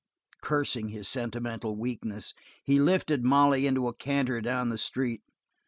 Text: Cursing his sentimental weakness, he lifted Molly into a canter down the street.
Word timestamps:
Cursing 0.41 0.87
his 0.89 1.07
sentimental 1.07 1.75
weakness, 1.77 2.33
he 2.63 2.79
lifted 2.79 3.23
Molly 3.23 3.67
into 3.67 3.87
a 3.87 3.93
canter 3.93 4.41
down 4.41 4.69
the 4.69 4.79
street. 4.79 5.21